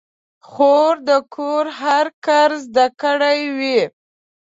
[0.49, 3.79] خور د کور هر کار زده کړی وي.